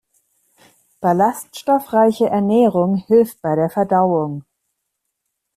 Ballaststoffreiche 0.99 2.27
Ernährung 2.27 2.95
hilft 2.95 3.39
bei 3.43 3.55
der 3.55 3.69
Verdauung. 3.69 4.43